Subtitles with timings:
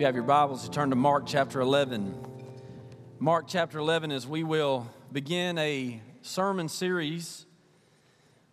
[0.00, 2.14] you have your Bibles, you turn to Mark chapter 11.
[3.18, 7.44] Mark chapter 11, as we will begin a sermon series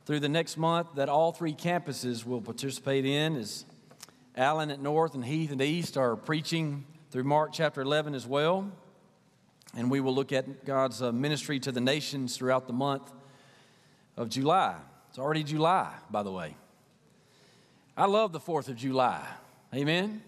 [0.06, 3.64] through the next month that all three campuses will participate in, as
[4.36, 8.70] Allen at North and Heath at East are preaching through Mark chapter 11 as well.
[9.74, 13.10] And we will look at God's uh, ministry to the nations throughout the month
[14.18, 14.76] of July.
[15.12, 16.58] It's already July, by the way.
[17.96, 19.26] I love the 4th of July.
[19.74, 20.24] Amen.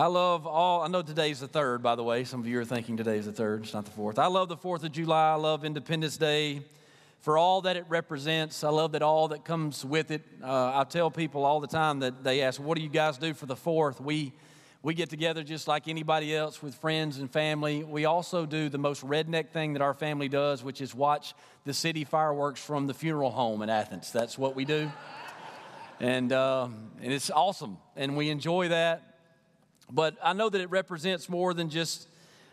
[0.00, 2.24] I love all, I know today's the third, by the way.
[2.24, 4.18] Some of you are thinking today's the third, it's not the fourth.
[4.18, 5.32] I love the 4th of July.
[5.32, 6.62] I love Independence Day
[7.18, 8.64] for all that it represents.
[8.64, 10.22] I love that all that comes with it.
[10.42, 13.34] Uh, I tell people all the time that they ask, What do you guys do
[13.34, 14.00] for the 4th?
[14.00, 14.32] We,
[14.82, 17.84] we get together just like anybody else with friends and family.
[17.84, 21.34] We also do the most redneck thing that our family does, which is watch
[21.66, 24.12] the city fireworks from the funeral home in Athens.
[24.12, 24.90] That's what we do.
[26.00, 26.68] and, uh,
[27.02, 27.76] and it's awesome.
[27.96, 29.09] And we enjoy that.
[29.92, 32.08] But I know that it represents more than just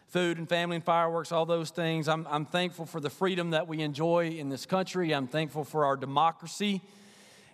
[0.07, 2.07] food and family and fireworks, all those things.
[2.07, 5.13] I'm, I'm thankful for the freedom that we enjoy in this country.
[5.13, 6.81] I'm thankful for our democracy.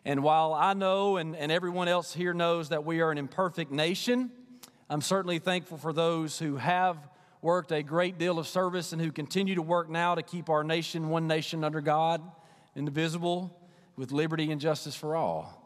[0.05, 3.71] And while I know and, and everyone else here knows that we are an imperfect
[3.71, 4.31] nation,
[4.89, 6.97] I'm certainly thankful for those who have
[7.41, 10.63] worked a great deal of service and who continue to work now to keep our
[10.63, 12.21] nation one nation under God,
[12.75, 13.59] indivisible,
[13.95, 15.62] with liberty and justice for all.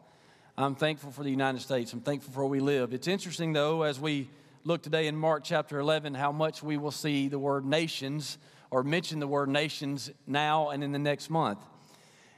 [0.60, 1.92] I'm thankful for the United States.
[1.92, 2.92] I'm thankful for where we live.
[2.92, 4.28] It's interesting, though, as we
[4.64, 8.38] look today in Mark chapter 11, how much we will see the word nations
[8.72, 11.60] or mention the word nations now and in the next month.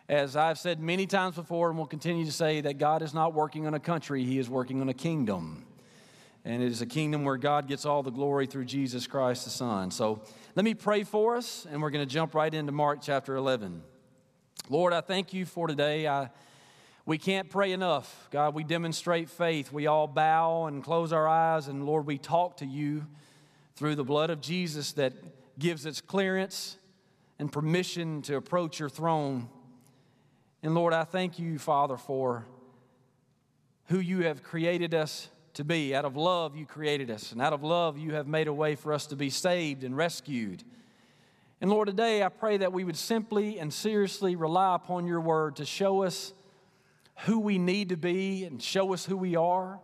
[0.06, 3.32] As I've said many times before, and will continue to say, that God is not
[3.32, 5.64] working on a country, He is working on a kingdom.
[6.44, 9.50] And it is a kingdom where God gets all the glory through Jesus Christ the
[9.50, 9.90] Son.
[9.90, 10.20] So
[10.54, 13.82] let me pray for us, and we're going to jump right into Mark chapter 11.
[14.68, 16.06] Lord, I thank you for today.
[16.06, 16.28] I
[17.06, 18.28] we can't pray enough.
[18.30, 19.72] God, we demonstrate faith.
[19.72, 23.06] We all bow and close our eyes, and Lord, we talk to you
[23.74, 25.12] through the blood of Jesus that
[25.58, 26.76] gives us clearance
[27.38, 29.48] and permission to approach your throne.
[30.62, 32.44] And Lord, I thank you, Father, for
[33.86, 35.94] who you have created us to be.
[35.94, 38.74] Out of love, you created us, and out of love, you have made a way
[38.74, 40.62] for us to be saved and rescued.
[41.62, 45.56] And Lord, today I pray that we would simply and seriously rely upon your word
[45.56, 46.32] to show us
[47.24, 49.80] who we need to be and show us who we are.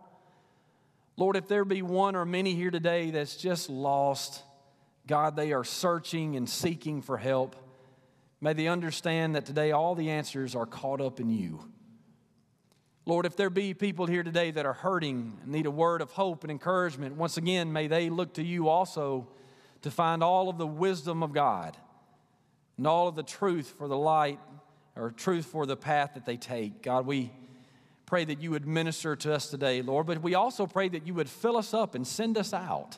[1.15, 4.43] Lord, if there be one or many here today that's just lost,
[5.07, 7.55] God, they are searching and seeking for help.
[8.39, 11.59] May they understand that today all the answers are caught up in you.
[13.05, 16.11] Lord, if there be people here today that are hurting and need a word of
[16.11, 19.27] hope and encouragement, once again, may they look to you also
[19.81, 21.77] to find all of the wisdom of God
[22.77, 24.39] and all of the truth for the light
[24.97, 26.81] or truth for the path that they take.
[26.81, 27.31] God, we
[28.05, 31.13] pray that you would minister to us today, Lord, but we also pray that you
[31.13, 32.97] would fill us up and send us out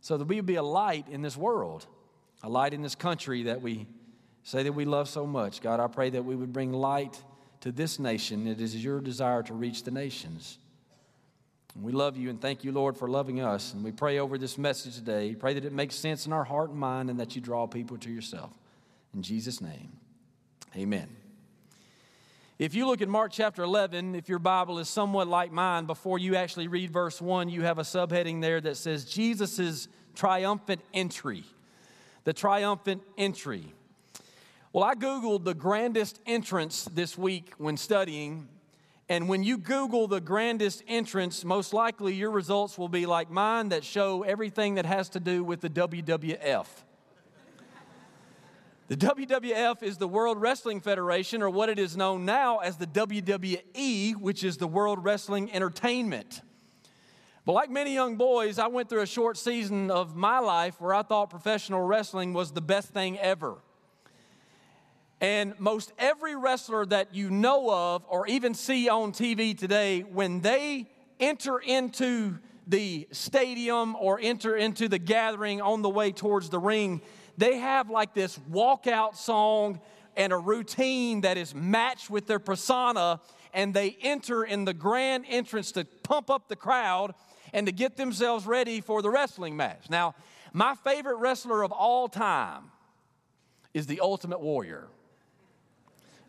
[0.00, 1.86] so that we would be a light in this world,
[2.42, 3.86] a light in this country that we
[4.44, 5.60] say that we love so much.
[5.60, 7.20] God, I pray that we would bring light
[7.60, 8.46] to this nation.
[8.46, 10.58] It is your desire to reach the nations.
[11.82, 13.74] We love you and thank you, Lord, for loving us.
[13.74, 15.34] And we pray over this message today.
[15.34, 17.98] Pray that it makes sense in our heart and mind and that you draw people
[17.98, 18.52] to yourself.
[19.14, 19.92] In Jesus' name,
[20.76, 21.25] amen.
[22.58, 26.18] If you look at Mark chapter 11, if your Bible is somewhat like mine, before
[26.18, 31.44] you actually read verse 1, you have a subheading there that says Jesus' triumphant entry.
[32.24, 33.74] The triumphant entry.
[34.72, 38.48] Well, I Googled the grandest entrance this week when studying,
[39.06, 43.68] and when you Google the grandest entrance, most likely your results will be like mine
[43.68, 46.64] that show everything that has to do with the WWF.
[48.88, 52.86] The WWF is the World Wrestling Federation, or what it is known now as the
[52.86, 56.40] WWE, which is the World Wrestling Entertainment.
[57.44, 60.94] But like many young boys, I went through a short season of my life where
[60.94, 63.56] I thought professional wrestling was the best thing ever.
[65.20, 70.42] And most every wrestler that you know of or even see on TV today, when
[70.42, 76.58] they enter into the stadium or enter into the gathering on the way towards the
[76.60, 77.00] ring,
[77.36, 79.80] they have like this walkout song
[80.16, 83.20] and a routine that is matched with their persona,
[83.52, 87.14] and they enter in the grand entrance to pump up the crowd
[87.52, 89.90] and to get themselves ready for the wrestling match.
[89.90, 90.14] Now,
[90.52, 92.70] my favorite wrestler of all time
[93.74, 94.88] is the Ultimate Warrior.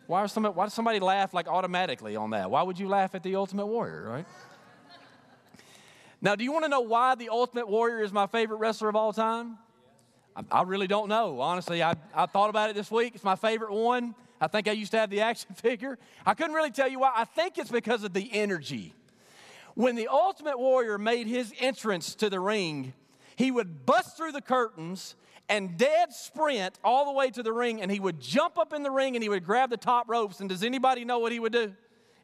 [0.06, 2.50] Why, why does somebody laugh like automatically on that?
[2.50, 4.26] Why would you laugh at the Ultimate Warrior, right?
[6.20, 8.96] Now, do you want to know why the Ultimate Warrior is my favorite wrestler of
[8.96, 9.58] all time?
[10.50, 11.40] I, really don't know.
[11.40, 13.14] Honestly, I, I thought about it this week.
[13.14, 14.14] It's my favorite one.
[14.40, 15.98] I think I used to have the action figure.
[16.24, 17.12] I couldn't really tell you why.
[17.14, 18.94] I think it's because of the energy.
[19.74, 22.92] When the Ultimate Warrior made his entrance to the ring,
[23.36, 25.14] he would bust through the curtains
[25.48, 28.82] and dead sprint all the way to the ring, and he would jump up in
[28.82, 30.40] the ring and he would grab the top ropes.
[30.40, 31.72] And does anybody know what he would do?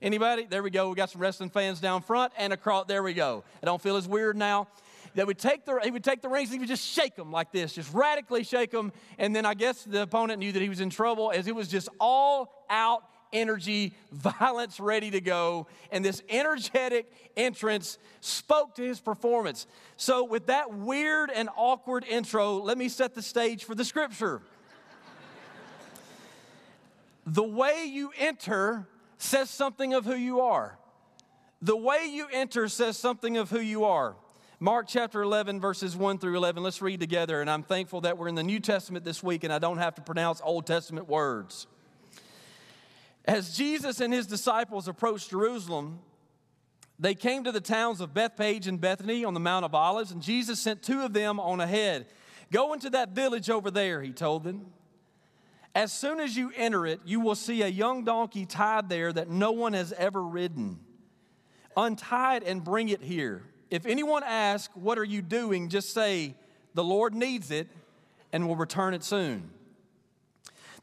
[0.03, 0.45] Anybody?
[0.45, 0.91] There we go.
[0.91, 2.87] We got some wrestling fans down front and across.
[2.87, 3.45] There we go.
[3.63, 4.69] I don't feel as weird now.
[5.15, 7.31] That would take the he would take the rings and he would just shake them
[7.31, 8.93] like this, just radically shake them.
[9.17, 11.69] And then I guess the opponent knew that he was in trouble as it was
[11.69, 15.67] just all out energy, violence ready to go.
[15.91, 19.67] And this energetic entrance spoke to his performance.
[19.97, 24.41] So, with that weird and awkward intro, let me set the stage for the scripture.
[27.27, 28.87] the way you enter
[29.19, 30.79] says something of who you are.
[31.63, 34.17] The way you enter says something of who you are.
[34.61, 36.63] Mark chapter 11, verses 1 through 11.
[36.63, 37.41] Let's read together.
[37.41, 39.97] And I'm thankful that we're in the New Testament this week and I don't have
[39.97, 41.67] to pronounce Old Testament words.
[43.25, 45.99] As Jesus and his disciples approached Jerusalem,
[47.01, 50.23] they came to the towns of Bethphage and Bethany on the Mount of Olives, and
[50.23, 52.07] Jesus sent two of them on ahead.
[52.53, 54.67] Go into that village over there, he told them.
[55.75, 59.29] As soon as you enter it, you will see a young donkey tied there that
[59.29, 60.79] no one has ever ridden.
[61.77, 63.43] Untie it and bring it here.
[63.75, 65.69] If anyone asks, What are you doing?
[65.69, 66.37] just say,
[66.75, 67.67] The Lord needs it
[68.33, 69.51] and will return it soon.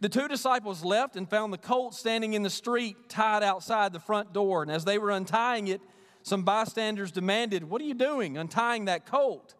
[0.01, 4.01] The two disciples left and found the colt standing in the street, tied outside the
[4.01, 4.61] front door.
[4.61, 5.79] And as they were untying it,
[6.21, 9.55] some bystanders demanded, What are you doing, untying that colt?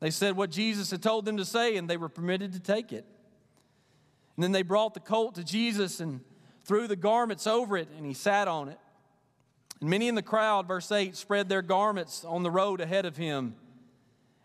[0.00, 2.92] They said what Jesus had told them to say, and they were permitted to take
[2.92, 3.06] it.
[4.36, 6.20] And then they brought the colt to Jesus and
[6.66, 8.78] threw the garments over it, and he sat on it.
[9.80, 13.16] And many in the crowd, verse 8, spread their garments on the road ahead of
[13.16, 13.54] him,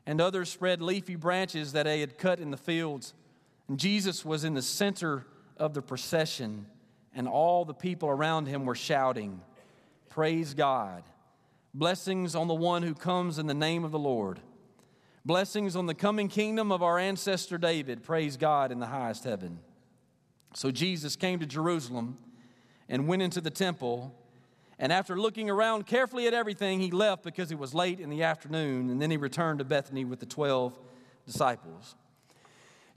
[0.05, 3.13] and others spread leafy branches that they had cut in the fields.
[3.67, 5.25] And Jesus was in the center
[5.57, 6.67] of the procession,
[7.13, 9.41] and all the people around him were shouting,
[10.09, 11.03] Praise God!
[11.73, 14.39] Blessings on the one who comes in the name of the Lord.
[15.25, 18.03] Blessings on the coming kingdom of our ancestor David.
[18.03, 19.59] Praise God in the highest heaven.
[20.53, 22.17] So Jesus came to Jerusalem
[22.87, 24.15] and went into the temple.
[24.77, 28.23] And after looking around carefully at everything, he left because it was late in the
[28.23, 28.89] afternoon.
[28.89, 30.77] And then he returned to Bethany with the 12
[31.25, 31.95] disciples.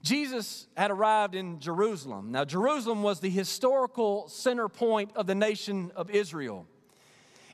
[0.02, 2.30] Jesus had arrived in Jerusalem.
[2.30, 6.66] Now, Jerusalem was the historical center point of the nation of Israel.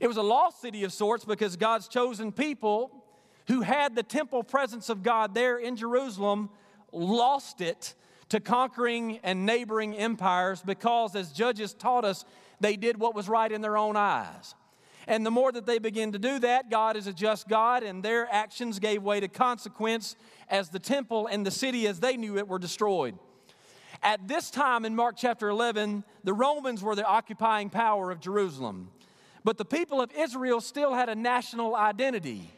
[0.01, 3.05] It was a lost city of sorts because God's chosen people
[3.49, 6.51] who had the temple presence of God there in Jerusalem
[6.93, 7.95] lost it
[8.31, 12.25] to conquering and neighboring empires because, as Judges taught us,
[12.65, 14.55] they did what was right in their own eyes.
[15.07, 18.03] And the more that they begin to do that, God is a just God, and
[18.03, 20.17] their actions gave way to consequence
[20.49, 23.19] as the temple and the city as they knew it were destroyed.
[24.03, 28.91] At this time in Mark chapter 11, the Romans were the occupying power of Jerusalem.
[29.45, 32.51] But the people of Israel still had a national identity.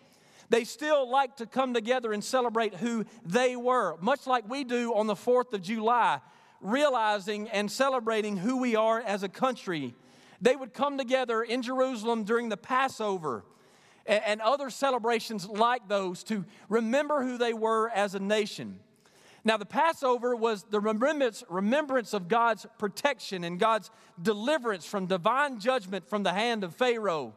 [0.50, 4.94] They still liked to come together and celebrate who they were, much like we do
[4.94, 6.20] on the 4th of July,
[6.60, 9.94] realizing and celebrating who we are as a country
[10.40, 13.44] they would come together in Jerusalem during the Passover
[14.06, 18.78] and, other celebrations like those to remember who they were as a nation.
[19.44, 25.58] Now, the Passover was the remembrance, remembrance of God's protection and God's deliverance from divine
[25.58, 27.34] judgment from the hand of Pharaoh.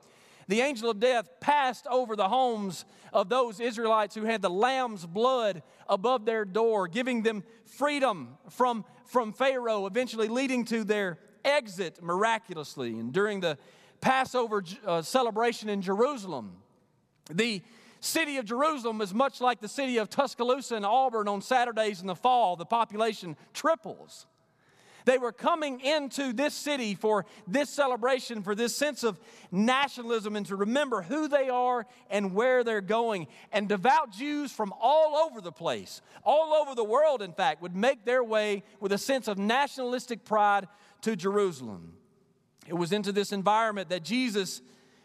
[0.50, 5.06] The angel of death passed over the homes of those Israelites who had the lamb's
[5.06, 12.02] blood above their door, giving them freedom from, from Pharaoh, eventually leading to their exit
[12.02, 12.98] miraculously.
[12.98, 13.60] And during the
[14.02, 16.54] Passover uh, celebration in Jerusalem,
[17.32, 17.62] the
[18.00, 22.08] city of Jerusalem is much like the city of Tuscaloosa and Auburn on Saturdays in
[22.08, 22.56] the fall.
[22.56, 24.26] The population triples.
[25.06, 29.20] They were coming into this city for this celebration, for this sense of
[29.52, 33.28] nationalism, and to remember who they are and where they're going.
[33.52, 37.76] And devout Jews from all over the place, all over the world, in fact, would
[37.76, 40.68] make their way with a sense of nationalistic pride
[41.02, 41.94] to Jerusalem.
[42.68, 44.62] It was into this environment that Jesus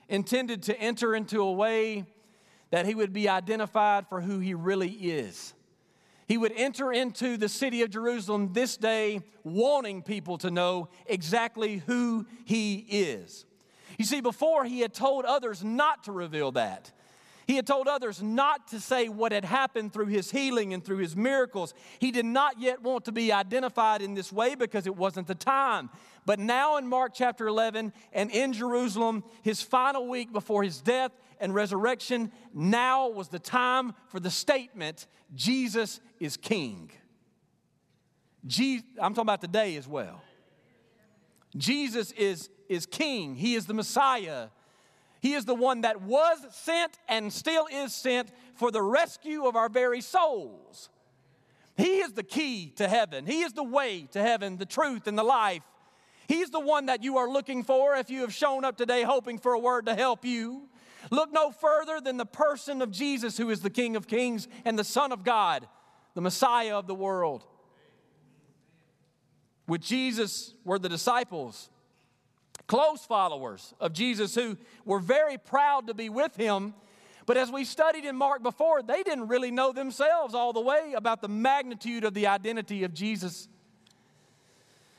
[0.08, 2.04] intended to enter into a way
[2.70, 5.54] that he would be identified for who he really is.
[6.26, 11.82] He would enter into the city of Jerusalem this day wanting people to know exactly
[11.86, 13.44] who he is.
[13.98, 16.90] You see, before he had told others not to reveal that.
[17.46, 20.98] He had told others not to say what had happened through his healing and through
[20.98, 21.74] his miracles.
[21.98, 25.34] He did not yet want to be identified in this way because it wasn't the
[25.34, 25.90] time.
[26.24, 31.12] But now in Mark chapter 11 and in Jerusalem, his final week before his death
[31.44, 36.90] and resurrection, now was the time for the statement Jesus is king.
[38.98, 40.22] I'm talking about today as well.
[41.54, 44.48] Jesus is, is king, he is the Messiah.
[45.20, 49.54] He is the one that was sent and still is sent for the rescue of
[49.54, 50.88] our very souls.
[51.76, 53.26] He is the key to heaven.
[53.26, 55.62] He is the way to heaven, the truth, and the life.
[56.26, 59.38] He's the one that you are looking for if you have shown up today hoping
[59.38, 60.68] for a word to help you.
[61.10, 64.78] Look no further than the person of Jesus, who is the King of Kings and
[64.78, 65.66] the Son of God,
[66.14, 67.44] the Messiah of the world.
[69.66, 71.70] With Jesus were the disciples,
[72.66, 76.74] close followers of Jesus, who were very proud to be with him.
[77.26, 80.92] But as we studied in Mark before, they didn't really know themselves all the way
[80.94, 83.48] about the magnitude of the identity of Jesus.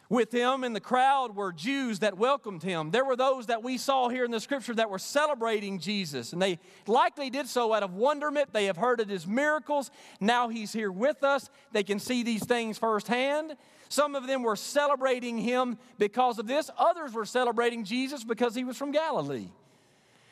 [0.07, 2.91] With him in the crowd were Jews that welcomed him.
[2.91, 6.39] There were those that we saw here in the scripture that were celebrating Jesus, and
[6.39, 8.53] they likely did so out of wonderment.
[8.53, 9.89] They have heard of his miracles.
[10.19, 11.49] Now he's here with us.
[11.71, 13.55] They can see these things firsthand.
[13.89, 18.63] Some of them were celebrating him because of this, others were celebrating Jesus because he
[18.63, 19.49] was from Galilee.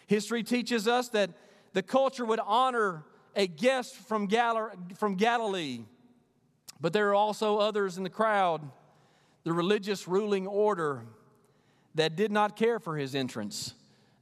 [0.05, 1.31] History teaches us that
[1.73, 3.03] the culture would honor
[3.35, 5.81] a guest from, Gal- from Galilee,
[6.79, 8.61] but there are also others in the crowd
[9.43, 11.05] the religious ruling order
[11.95, 13.73] that did not care for his entrance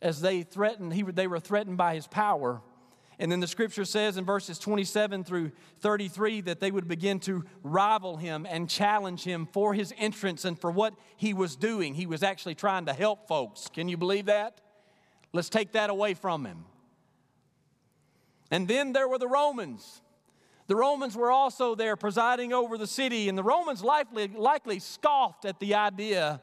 [0.01, 2.61] as they threatened he, they were threatened by his power.
[3.19, 5.51] And then the scripture says in verses 27 through
[5.81, 10.59] 33 that they would begin to rival him and challenge him for his entrance and
[10.59, 11.93] for what he was doing.
[11.93, 13.69] He was actually trying to help folks.
[13.71, 14.59] Can you believe that?
[15.33, 16.65] Let's take that away from him.
[18.49, 20.00] And then there were the romans
[20.71, 25.43] the Romans were also there presiding over the city, and the Romans likely, likely scoffed
[25.43, 26.39] at the idea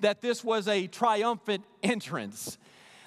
[0.00, 2.58] that this was a triumphant entrance.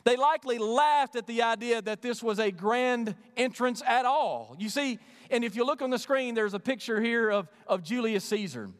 [0.03, 4.55] They likely laughed at the idea that this was a grand entrance at all.
[4.57, 4.97] You see,
[5.29, 8.71] and if you look on the screen, there's a picture here of, of Julius Caesar.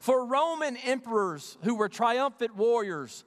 [0.00, 3.26] For Roman emperors who were triumphant warriors,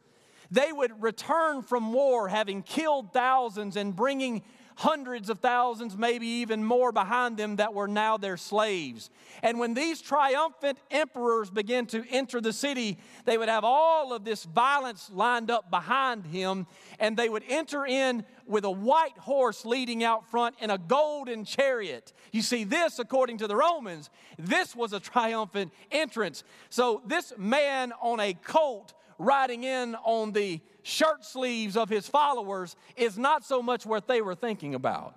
[0.50, 4.41] they would return from war having killed thousands and bringing
[4.81, 9.11] hundreds of thousands, maybe even more behind them that were now their slaves.
[9.43, 14.25] And when these triumphant emperors began to enter the city, they would have all of
[14.25, 16.65] this violence lined up behind him,
[17.00, 21.45] and they would enter in with a white horse leading out front in a golden
[21.45, 22.11] chariot.
[22.31, 24.09] You see, this, according to the Romans,
[24.39, 26.43] this was a triumphant entrance.
[26.71, 32.75] So, this man on a colt riding in on the shirt sleeves of his followers
[32.95, 35.15] is not so much what they were thinking about.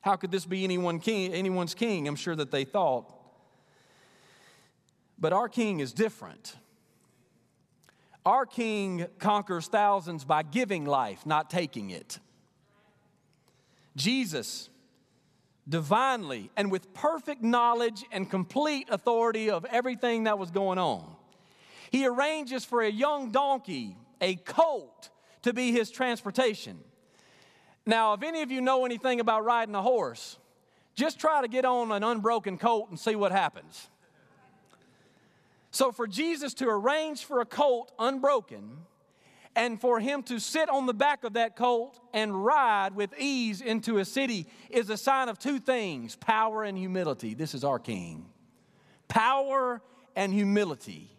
[0.00, 2.06] How could this be anyone king, anyone's king?
[2.06, 3.10] I'm sure that they thought.
[5.18, 6.56] But our king is different.
[8.26, 12.18] Our king conquers thousands by giving life, not taking it.
[13.96, 14.68] Jesus,
[15.68, 21.16] divinely and with perfect knowledge and complete authority of everything that was going on,
[21.90, 25.10] he arranges for a young donkey a colt
[25.42, 26.78] to be his transportation.
[27.84, 30.38] Now, if any of you know anything about riding a horse,
[30.94, 33.88] just try to get on an unbroken colt and see what happens.
[35.70, 38.78] So, for Jesus to arrange for a colt unbroken,
[39.56, 43.60] and for him to sit on the back of that colt and ride with ease
[43.60, 47.34] into a city is a sign of two things power and humility.
[47.34, 48.26] This is our king.
[49.06, 49.80] Power
[50.16, 51.13] and humility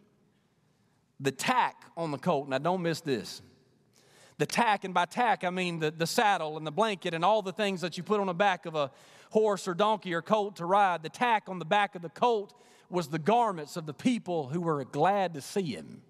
[1.26, 2.48] the tack on the colt.
[2.48, 3.42] Now, don't miss this.
[4.38, 7.42] The tack, and by tack, I mean the, the saddle and the blanket and all
[7.42, 8.92] the things that you put on the back of a
[9.32, 11.04] horse or donkey or colt to ride.
[11.04, 12.54] The tack on the back of the colt
[12.90, 16.02] was the garments of the people who were glad to see him.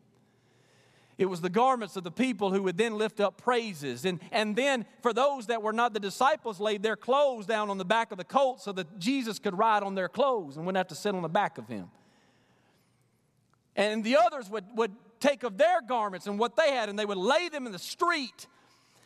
[1.17, 4.03] It was the garments of the people who would then lift up praises.
[4.03, 7.77] And, and then, for those that were not the disciples, laid their clothes down on
[7.77, 10.77] the back of the colt so that Jesus could ride on their clothes and wouldn't
[10.77, 11.89] have to sit on the back of him.
[13.77, 14.91] And the others would, would
[15.25, 17.79] take of their garments and what they had, and they would lay them in the
[17.79, 18.47] street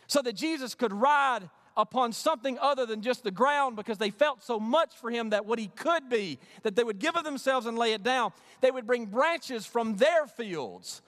[0.07, 4.43] so that Jesus could ride upon something other than just the ground because they felt
[4.43, 7.65] so much for him that what he could be, that they would give of themselves
[7.65, 8.31] and lay it down.
[8.61, 11.01] They would bring branches from their fields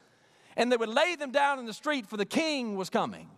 [0.55, 3.29] and they would lay them down in the street for the king was coming.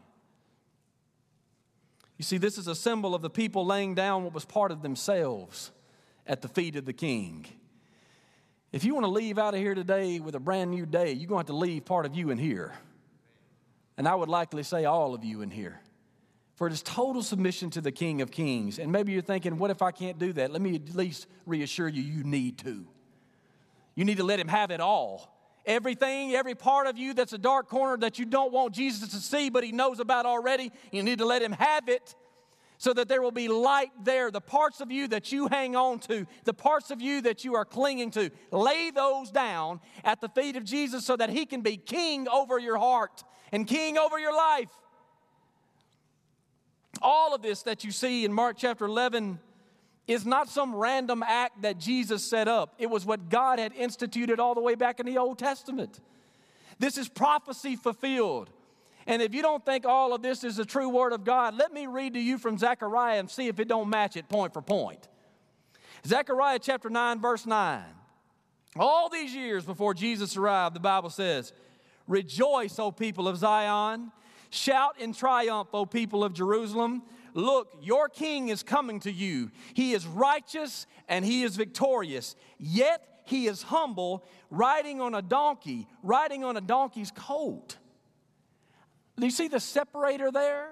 [2.17, 4.81] You see, this is a symbol of the people laying down what was part of
[4.81, 5.71] themselves
[6.27, 7.45] at the feet of the king.
[8.73, 11.27] If you want to leave out of here today with a brand new day, you're
[11.27, 12.73] going to have to leave part of you in here.
[13.97, 15.79] And I would likely say all of you in here.
[16.55, 18.79] For it is total submission to the King of Kings.
[18.79, 20.51] And maybe you're thinking, what if I can't do that?
[20.51, 22.87] Let me at least reassure you, you need to.
[23.93, 25.37] You need to let Him have it all.
[25.67, 29.17] Everything, every part of you that's a dark corner that you don't want Jesus to
[29.17, 32.15] see, but He knows about already, you need to let Him have it
[32.83, 34.29] so that there will be light there.
[34.29, 37.55] The parts of you that you hang on to, the parts of you that you
[37.55, 41.61] are clinging to, lay those down at the feet of Jesus so that He can
[41.61, 43.23] be king over your heart
[43.53, 44.67] and king over your life.
[47.01, 49.39] All of this that you see in Mark chapter 11
[50.05, 52.75] is not some random act that Jesus set up.
[52.79, 56.01] It was what God had instituted all the way back in the Old Testament.
[56.79, 58.49] This is prophecy fulfilled.
[59.07, 61.73] And if you don't think all of this is the true word of God, let
[61.73, 64.61] me read to you from Zechariah and see if it don't match it point for
[64.61, 65.07] point.
[66.05, 67.83] Zechariah chapter 9 verse 9.
[68.75, 71.53] All these years before Jesus arrived, the Bible says,
[72.07, 74.11] "Rejoice, O people of Zion,
[74.49, 77.03] shout in triumph, O people of Jerusalem."
[77.35, 79.51] Look, your king is coming to you.
[79.73, 82.35] He is righteous and he is victorious.
[82.59, 87.77] Yet he is humble, riding on a donkey, riding on a donkey's coat.
[89.19, 90.69] Do you see the separator there?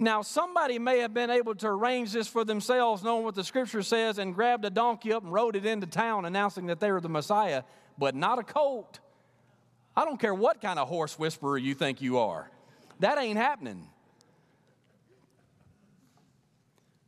[0.00, 3.82] Now, somebody may have been able to arrange this for themselves, knowing what the scripture
[3.82, 7.00] says, and grabbed a donkey up and rode it into town, announcing that they were
[7.00, 7.64] the Messiah,
[7.98, 9.00] but not a colt.
[9.96, 12.48] I don't care what kind of horse whisperer you think you are,
[13.00, 13.88] that ain't happening.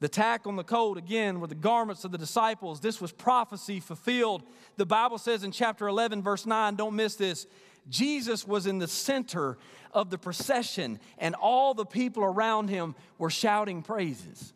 [0.01, 2.81] The tack on the colt, again, were the garments of the disciples.
[2.81, 4.43] This was prophecy fulfilled.
[4.79, 7.47] The Bible says in chapter 11, verse 9, don't miss this.
[7.89, 9.59] Jesus was in the center
[9.93, 14.53] of the procession, and all the people around him were shouting praises.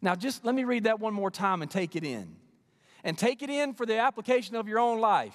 [0.00, 2.36] Now, just let me read that one more time and take it in.
[3.04, 5.34] And take it in for the application of your own life.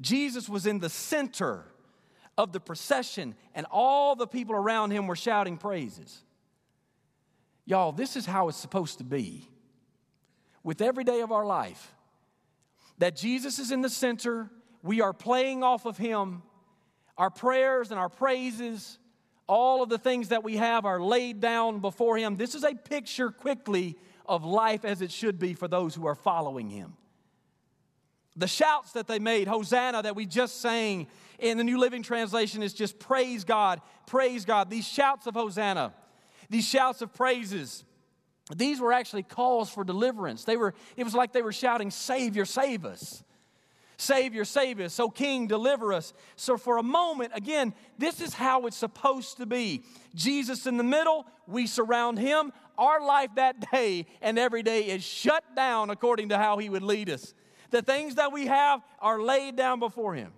[0.00, 1.64] Jesus was in the center
[2.38, 6.22] of the procession, and all the people around him were shouting praises.
[7.66, 9.46] Y'all, this is how it's supposed to be
[10.62, 11.92] with every day of our life.
[12.98, 14.50] That Jesus is in the center,
[14.88, 16.42] we are playing off of Him.
[17.18, 18.98] Our prayers and our praises,
[19.46, 22.36] all of the things that we have are laid down before Him.
[22.36, 26.14] This is a picture quickly of life as it should be for those who are
[26.14, 26.94] following Him.
[28.34, 31.06] The shouts that they made, Hosanna, that we just sang
[31.38, 34.70] in the New Living Translation, is just praise God, praise God.
[34.70, 35.92] These shouts of Hosanna
[36.48, 37.84] these shouts of praises,
[38.56, 40.44] these were actually calls for deliverance.
[40.44, 43.22] They were, it was like they were shouting, Savior, save us.
[44.00, 44.94] Savior, save us.
[44.94, 46.14] So, King, deliver us.
[46.36, 49.82] So, for a moment, again, this is how it's supposed to be.
[50.14, 52.52] Jesus in the middle, we surround him.
[52.78, 56.84] Our life that day and every day is shut down according to how he would
[56.84, 57.34] lead us.
[57.70, 60.32] The things that we have are laid down before him.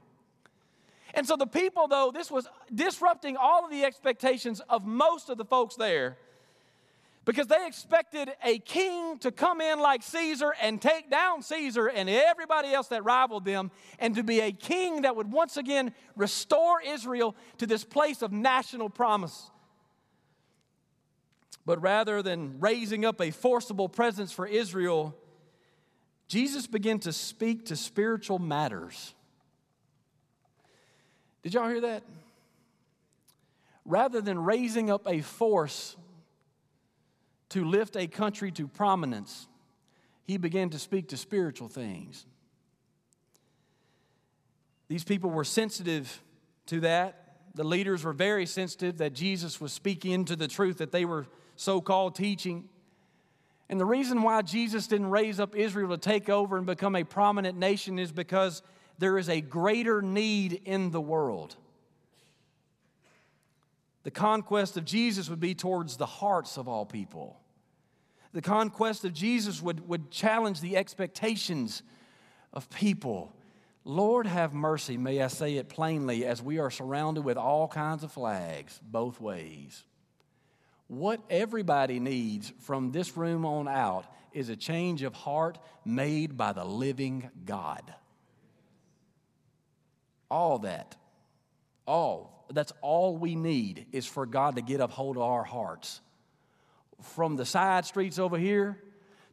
[1.13, 5.37] And so the people, though, this was disrupting all of the expectations of most of
[5.37, 6.17] the folks there
[7.31, 12.11] because they expected a king to come in like Caesar and take down Caesar and
[12.11, 16.83] everybody else that rivaled them, and to be a king that would once again restore
[16.83, 19.49] Israel to this place of national promise.
[21.65, 25.15] But rather than raising up a forcible presence for Israel,
[26.27, 29.15] Jesus began to speak to spiritual matters.
[31.45, 32.03] Did y'all hear that?
[33.85, 35.95] Rather than raising up a force
[37.51, 39.47] to lift a country to prominence,
[40.25, 42.25] he began to speak to spiritual things.
[44.89, 46.23] These people were sensitive
[46.67, 47.37] to that.
[47.55, 51.27] The leaders were very sensitive that Jesus was speaking into the truth that they were
[51.57, 52.69] so called teaching.
[53.69, 57.05] And the reason why Jesus didn't raise up Israel to take over and become a
[57.05, 58.63] prominent nation is because
[58.99, 61.57] there is a greater need in the world.
[64.03, 67.40] The conquest of Jesus would be towards the hearts of all people.
[68.33, 71.83] The conquest of Jesus would, would challenge the expectations
[72.53, 73.33] of people.
[73.85, 78.05] Lord, have mercy, may I say it plainly, as we are surrounded with all kinds
[78.05, 79.85] of flags both ways.
[80.87, 86.53] What everybody needs from this room on out is a change of heart made by
[86.53, 87.83] the living God.
[90.31, 90.97] All that,
[91.87, 96.01] all, that's all we need is for God to get up hold of our hearts.
[97.01, 98.79] From the side streets over here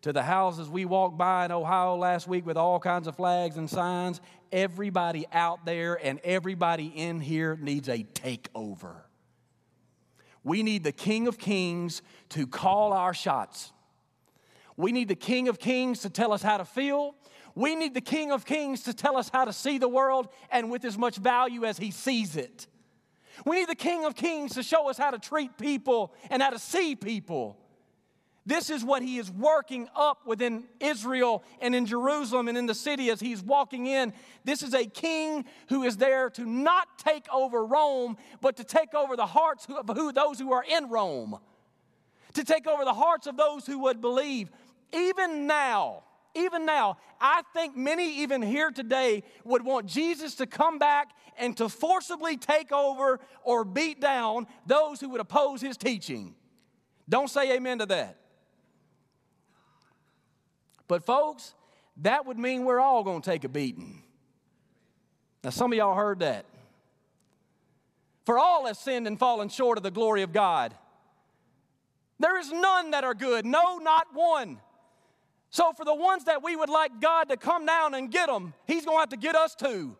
[0.02, 3.58] to the houses we walked by in Ohio last week with all kinds of flags
[3.58, 8.96] and signs, everybody out there and everybody in here needs a takeover.
[10.44, 13.74] We need the King of Kings to call our shots.
[14.78, 17.16] We need the King of Kings to tell us how to feel.
[17.56, 20.70] We need the King of Kings to tell us how to see the world and
[20.70, 22.68] with as much value as he sees it.
[23.46, 26.50] We need the King of Kings to show us how to treat people and how
[26.50, 27.58] to see people.
[28.48, 32.74] This is what he is working up within Israel and in Jerusalem and in the
[32.74, 34.14] city as he's walking in.
[34.46, 38.94] This is a king who is there to not take over Rome, but to take
[38.94, 41.38] over the hearts of who, those who are in Rome,
[42.36, 44.50] to take over the hearts of those who would believe.
[44.94, 46.04] Even now,
[46.38, 51.56] even now, I think many even here today would want Jesus to come back and
[51.58, 56.36] to forcibly take over or beat down those who would oppose his teaching.
[57.10, 58.18] Don't say amen to that.
[60.88, 61.54] But, folks,
[61.98, 64.04] that would mean we're all going to take a beating.
[65.44, 66.46] Now, some of y'all heard that.
[68.26, 70.74] For all have sinned and fallen short of the glory of God.
[72.20, 74.60] There is none that are good, no, not one.
[75.50, 78.54] So, for the ones that we would like God to come down and get them,
[78.66, 79.96] He's going to have to get us too.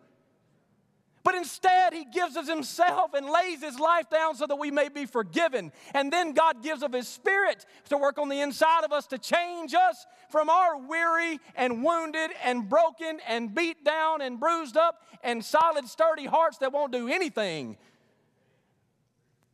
[1.24, 4.88] But instead, He gives us Himself and lays His life down so that we may
[4.90, 5.72] be forgiven.
[5.94, 9.18] And then God gives of His Spirit to work on the inside of us to
[9.18, 15.02] change us from our weary and wounded and broken and beat down and bruised up
[15.24, 17.78] and solid, sturdy hearts that won't do anything,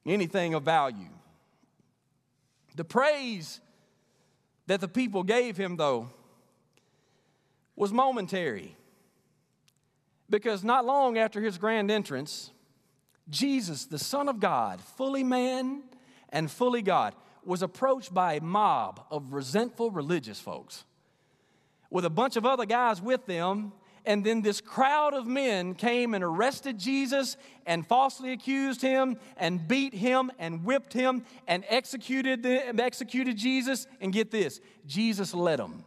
[0.06, 1.10] anything of value.
[2.75, 3.62] The praise
[4.67, 6.10] that the people gave him, though,
[7.76, 8.76] was momentary.
[10.30, 12.52] Because not long after his grand entrance,
[13.30, 15.84] Jesus, the Son of God, fully man
[16.30, 17.13] and fully God,
[17.45, 20.86] was approached by a mob of resentful religious folks
[21.89, 23.71] with a bunch of other guys with them
[24.06, 29.66] and then this crowd of men came and arrested Jesus and falsely accused him and
[29.66, 33.88] beat him and whipped him and executed, executed Jesus.
[34.02, 35.86] And get this Jesus led them.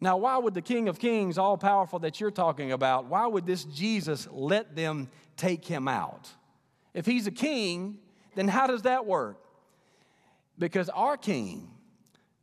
[0.00, 3.46] Now, why would the King of Kings, all powerful that you're talking about, why would
[3.46, 6.28] this Jesus let them take him out?
[6.94, 7.98] If he's a king,
[8.34, 9.38] then how does that work?
[10.58, 11.70] Because our king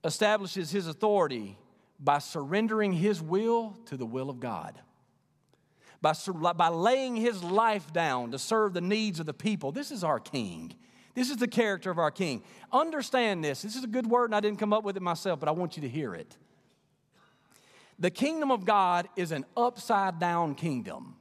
[0.04, 1.58] establishes his authority
[2.04, 4.80] by surrendering his will to the will of God.
[6.02, 6.14] By,
[6.54, 9.72] by laying his life down to serve the needs of the people.
[9.72, 10.74] This is our king.
[11.16, 12.44] This is the character of our king.
[12.74, 13.62] Understand this.
[13.62, 15.54] This is a good word, and I didn't come up with it myself, but I
[15.54, 16.36] want you to hear it.
[18.00, 21.16] The kingdom of God is an upside down kingdom.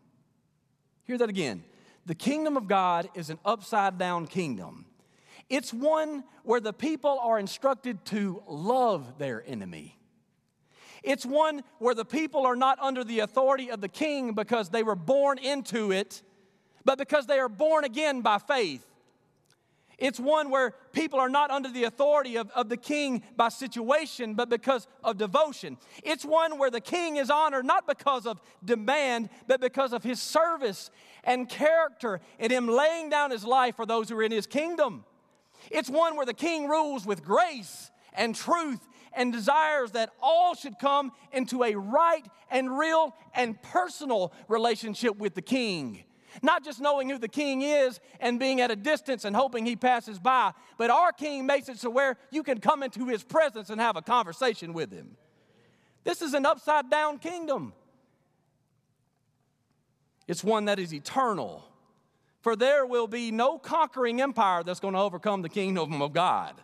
[1.05, 1.63] Hear that again.
[2.07, 4.87] The kingdom of God is an upside down kingdom.
[5.49, 9.97] It's one where the people are instructed to love their enemy.
[11.03, 14.83] It's one where the people are not under the authority of the king because they
[14.83, 16.23] were born into it,
[16.85, 18.87] but because they are born again by faith.
[19.99, 24.35] It's one where people are not under the authority of, of the king by situation,
[24.35, 25.77] but because of devotion.
[26.03, 30.21] It's one where the king is honored not because of demand, but because of his
[30.21, 30.91] service
[31.23, 35.05] and character and him laying down his life for those who are in his kingdom.
[35.71, 38.81] It's one where the king rules with grace and truth
[39.15, 45.35] and desires that all should come into a right and real and personal relationship with
[45.35, 46.05] the king.
[46.43, 49.77] Not just knowing who the king is and being at a distance and hoping he
[49.77, 53.69] passes by, but our king makes it so where you can come into his presence
[53.69, 55.17] and have a conversation with him.
[56.05, 57.75] This is an upside down kingdom.
[60.27, 61.65] It's one that is eternal.
[62.41, 66.61] For there will be no conquering empire that's going to overcome the kingdom of God.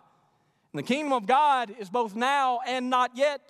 [0.73, 3.41] And the kingdom of God is both now and not yet,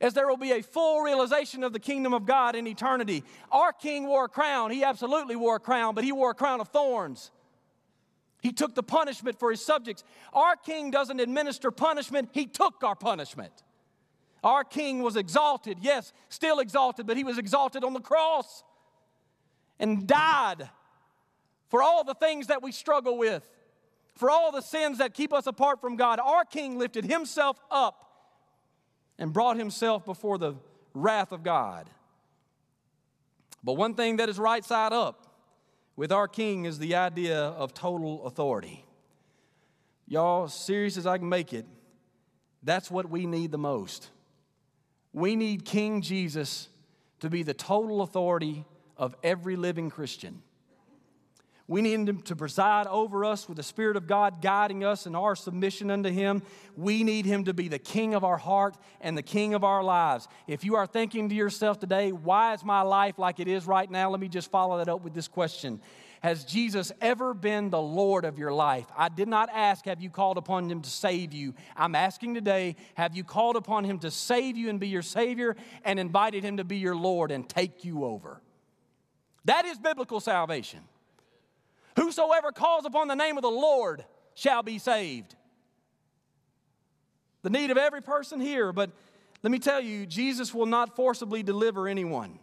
[0.00, 3.22] as there will be a full realization of the kingdom of God in eternity.
[3.52, 4.72] Our king wore a crown.
[4.72, 7.30] He absolutely wore a crown, but he wore a crown of thorns.
[8.42, 10.02] He took the punishment for his subjects.
[10.32, 13.52] Our king doesn't administer punishment, he took our punishment.
[14.42, 18.64] Our king was exalted, yes, still exalted, but he was exalted on the cross
[19.78, 20.68] and died
[21.68, 23.48] for all the things that we struggle with
[24.14, 28.02] for all the sins that keep us apart from God, our King lifted himself up
[29.18, 30.54] and brought himself before the
[30.94, 31.88] wrath of God.
[33.64, 35.26] But one thing that is right side up
[35.96, 38.84] with our King is the idea of total authority.
[40.06, 41.64] Y'all, serious as I can make it,
[42.62, 44.10] that's what we need the most.
[45.12, 46.68] We need King Jesus
[47.20, 48.64] to be the total authority
[48.96, 50.42] of every living Christian.
[51.72, 55.14] We need Him to preside over us with the Spirit of God guiding us in
[55.14, 56.42] our submission unto Him.
[56.76, 59.82] We need Him to be the King of our heart and the King of our
[59.82, 60.28] lives.
[60.46, 63.90] If you are thinking to yourself today, why is my life like it is right
[63.90, 64.10] now?
[64.10, 65.80] Let me just follow that up with this question.
[66.22, 68.84] Has Jesus ever been the Lord of your life?
[68.94, 71.54] I did not ask, have you called upon Him to save you?
[71.74, 75.56] I'm asking today, have you called upon Him to save you and be your Savior
[75.86, 78.42] and invited Him to be your Lord and take you over?
[79.46, 80.80] That is biblical salvation.
[81.96, 85.34] Whosoever calls upon the name of the Lord shall be saved.
[87.42, 88.90] The need of every person here, but
[89.42, 92.38] let me tell you, Jesus will not forcibly deliver anyone.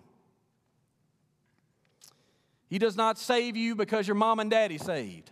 [2.69, 5.31] He does not save you because your mom and daddy saved.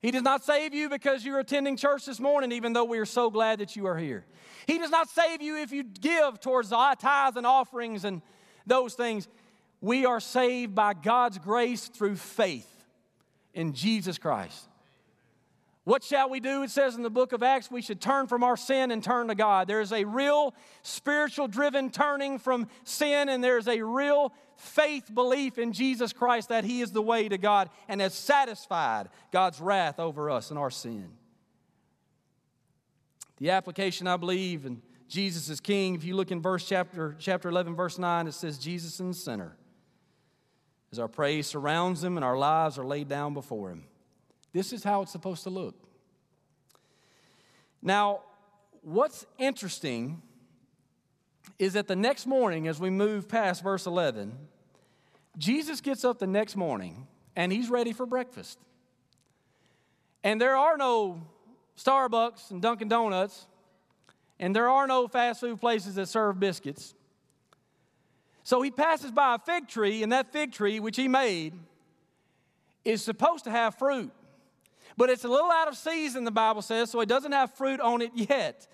[0.00, 3.06] He does not save you because you're attending church this morning, even though we are
[3.06, 4.24] so glad that you are here.
[4.66, 8.22] He does not save you if you give towards tithes and offerings and
[8.66, 9.28] those things.
[9.82, 12.86] We are saved by God's grace through faith
[13.52, 14.68] in Jesus Christ.
[15.84, 16.62] What shall we do?
[16.62, 19.26] It says in the book of Acts, we should turn from our sin and turn
[19.26, 19.66] to God.
[19.66, 25.58] There is a real spiritual driven turning from sin, and there's a real faith belief
[25.58, 29.98] in Jesus Christ that He is the way to God and has satisfied God's wrath
[29.98, 31.10] over us and our sin.
[33.38, 35.96] The application, I believe, in Jesus is King.
[35.96, 39.56] If you look in verse chapter, chapter 11, verse 9, it says, Jesus the center.
[40.92, 43.84] As our praise surrounds Him and our lives are laid down before Him.
[44.52, 45.74] This is how it's supposed to look.
[47.80, 48.20] Now,
[48.82, 50.20] what's interesting
[51.58, 54.36] is that the next morning, as we move past verse 11,
[55.38, 58.58] Jesus gets up the next morning and he's ready for breakfast.
[60.22, 61.22] And there are no
[61.76, 63.46] Starbucks and Dunkin' Donuts,
[64.38, 66.94] and there are no fast food places that serve biscuits.
[68.44, 71.54] So he passes by a fig tree, and that fig tree, which he made,
[72.84, 74.12] is supposed to have fruit.
[74.96, 77.80] But it's a little out of season, the Bible says, so it doesn't have fruit
[77.80, 78.66] on it yet.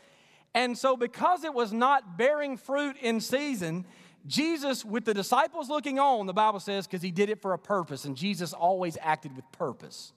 [0.54, 3.84] And so, because it was not bearing fruit in season,
[4.26, 7.58] Jesus, with the disciples looking on, the Bible says, because he did it for a
[7.58, 10.12] purpose, and Jesus always acted with purpose.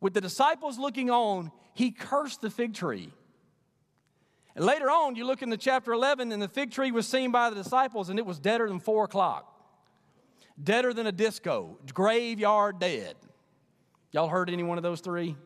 [0.00, 3.12] With the disciples looking on, he cursed the fig tree.
[4.56, 7.30] And later on, you look in the chapter 11, and the fig tree was seen
[7.30, 9.54] by the disciples, and it was deader than four o'clock,
[10.60, 13.16] deader than a disco, graveyard dead.
[14.12, 15.36] Y'all heard any one of those three?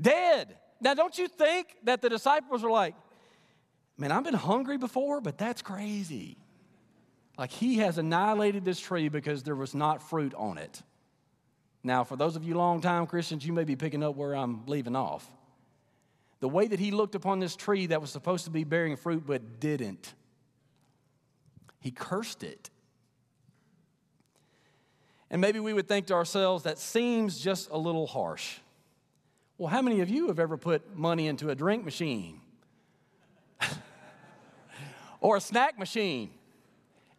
[0.00, 0.56] Dead.
[0.80, 2.94] Now, don't you think that the disciples were like,
[3.98, 6.38] man, I've been hungry before, but that's crazy.
[7.36, 10.82] Like, he has annihilated this tree because there was not fruit on it.
[11.84, 14.96] Now, for those of you long-time Christians, you may be picking up where I'm leaving
[14.96, 15.30] off.
[16.40, 19.24] The way that he looked upon this tree that was supposed to be bearing fruit
[19.26, 20.14] but didn't,
[21.80, 22.70] he cursed it.
[25.30, 28.58] And maybe we would think to ourselves, that seems just a little harsh.
[29.58, 32.40] Well, how many of you have ever put money into a drink machine
[35.20, 36.30] or a snack machine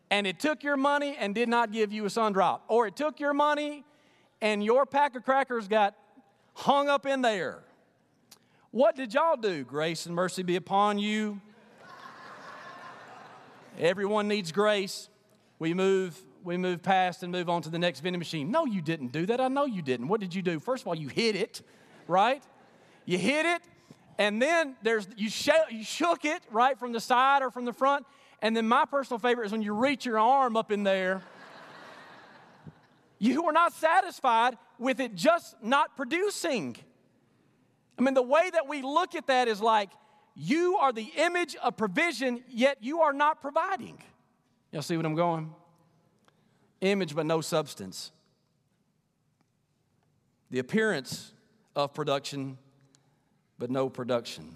[0.09, 2.63] and it took your money and did not give you a sun drop?
[2.67, 3.83] Or it took your money
[4.41, 5.95] and your pack of crackers got
[6.53, 7.63] hung up in there?
[8.71, 9.63] What did y'all do?
[9.63, 11.39] Grace and mercy be upon you.
[13.79, 15.09] Everyone needs grace.
[15.57, 18.51] We move we move past and move on to the next vending machine.
[18.51, 19.41] No, you didn't do that.
[19.41, 20.07] I know you didn't.
[20.07, 20.59] What did you do?
[20.59, 21.61] First of all, you hit it,
[22.07, 22.41] right?
[23.05, 23.61] You hit it,
[24.17, 27.73] and then there's you, sh- you shook it right from the side or from the
[27.73, 28.05] front.
[28.41, 31.21] And then my personal favorite is when you reach your arm up in there.
[33.19, 36.77] you were not satisfied with it just not producing.
[37.97, 39.89] I mean, the way that we look at that is like
[40.35, 44.01] you are the image of provision, yet you are not providing.
[44.71, 45.53] Y'all see what I'm going?
[46.81, 48.11] image but no substance.
[50.49, 51.33] The appearance
[51.75, 52.57] of production
[53.59, 54.55] but no production.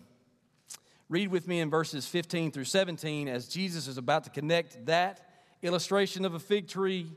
[1.10, 5.27] Read with me in verses 15 through 17 as Jesus is about to connect that
[5.62, 7.08] illustration of a fig tree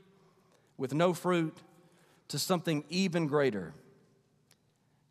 [0.77, 1.57] with no fruit
[2.27, 3.73] to something even greater.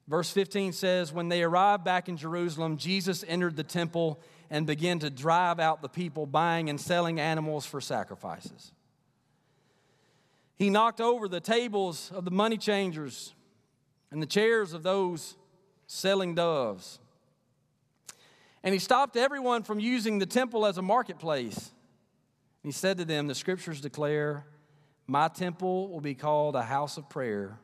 [0.06, 4.98] Verse 15 says, When they arrived back in Jerusalem, Jesus entered the temple and began
[4.98, 8.72] to drive out the people buying and selling animals for sacrifices.
[10.56, 13.34] He knocked over the tables of the money changers
[14.10, 15.36] and the chairs of those
[15.86, 16.98] selling doves.
[18.62, 21.72] And he stopped everyone from using the temple as a marketplace.
[22.62, 24.46] He said to them, The scriptures declare,
[25.06, 27.58] My temple will be called a house of prayer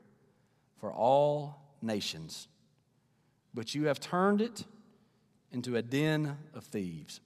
[0.80, 2.48] for all nations,
[3.54, 4.64] but you have turned it
[5.52, 7.20] into a den of thieves.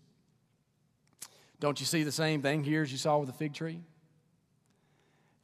[1.60, 3.80] Don't you see the same thing here as you saw with the fig tree?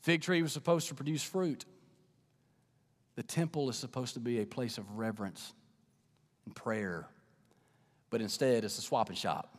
[0.01, 1.65] Fig tree was supposed to produce fruit.
[3.17, 5.53] The temple is supposed to be a place of reverence
[6.47, 7.07] and prayer,
[8.09, 9.57] but instead it's a swapping shop.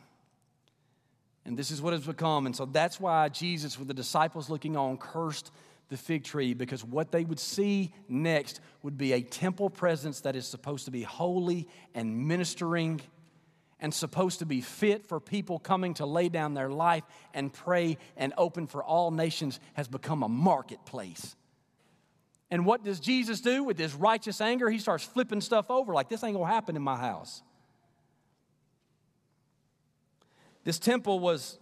[1.44, 2.46] And this is what it's become.
[2.46, 5.50] And so that's why Jesus, with the disciples looking on, cursed
[5.92, 10.34] the fig tree because what they would see next would be a temple presence that
[10.34, 12.98] is supposed to be holy and ministering
[13.78, 17.98] and supposed to be fit for people coming to lay down their life and pray
[18.16, 21.36] and open for all nations has become a marketplace.
[22.50, 24.70] And what does Jesus do with his righteous anger?
[24.70, 27.42] He starts flipping stuff over like this ain't gonna happen in my house.
[30.64, 31.58] This temple was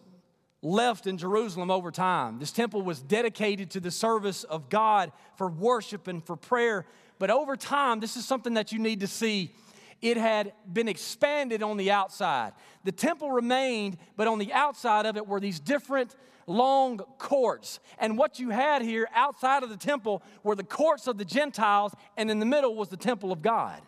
[0.63, 2.39] left in Jerusalem over time.
[2.39, 6.87] This temple was dedicated to the service of God for worship and for prayer,
[7.19, 9.55] But over time, this is something that you need to see.
[10.01, 12.53] It had been expanded on the outside.
[12.85, 17.79] The temple remained, but on the outside of it were these different long courts.
[17.99, 21.95] And what you had here outside of the temple were the courts of the Gentiles,
[22.17, 23.83] and in the middle was the temple of God.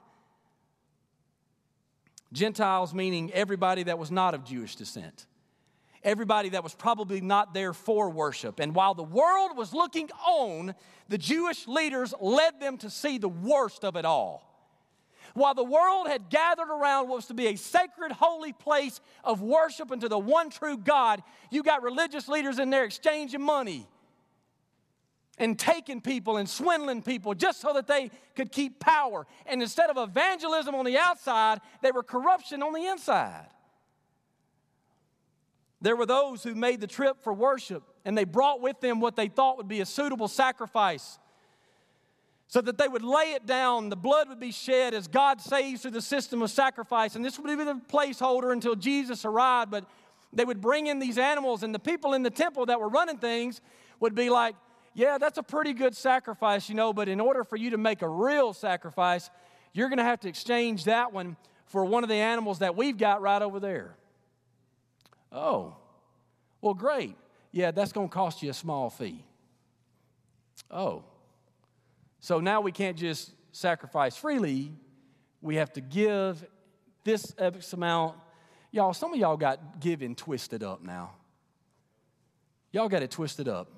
[2.35, 5.27] Gentiles meaning everybody that was not of Jewish descent
[6.05, 8.61] everybody that was probably not there for worship.
[8.61, 10.75] And while the world was looking on,
[11.09, 14.49] the Jewish leaders led them to see the worst of it all.
[15.35, 19.41] While the world had gathered around what was to be a sacred, holy place of
[19.41, 23.87] worship unto the one true God, you got religious leaders in there exchanging money
[25.39, 29.27] and taking people and swindling people just so that they could keep power.
[29.47, 33.47] And instead of evangelism on the outside, they were corruption on the inside.
[35.83, 39.17] There were those who made the trip for worship and they brought with them what
[39.17, 41.19] they thought would be a suitable sacrifice
[42.47, 43.89] so that they would lay it down.
[43.89, 47.17] The blood would be shed as God saves through the system of sacrifice.
[47.17, 49.71] And this would be the placeholder until Jesus arrived.
[49.71, 49.87] But
[50.33, 53.19] they would bring in these animals, and the people in the temple that were running
[53.19, 53.61] things
[54.01, 54.55] would be like,
[54.95, 58.03] Yeah, that's a pretty good sacrifice, you know, but in order for you to make
[58.03, 59.31] a real sacrifice,
[59.73, 62.99] you're going to have to exchange that one for one of the animals that we've
[62.99, 63.97] got right over there.
[65.33, 65.77] Oh,
[66.61, 67.17] well, great.
[67.51, 69.25] Yeah, that's going to cost you a small fee.
[70.71, 71.05] Oh,
[72.21, 74.73] so now we can't just sacrifice freely.
[75.41, 76.45] We have to give
[77.05, 78.17] this X amount.
[78.71, 81.11] Y'all, some of y'all got giving twisted up now.
[82.71, 83.71] Y'all got it twisted up.